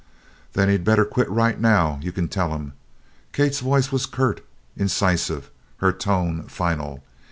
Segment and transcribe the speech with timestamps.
[0.53, 2.73] "Then he'd better quit right now you can tell him."
[3.33, 4.43] Kate's voice was curt,
[4.75, 7.03] incisive, her tone final.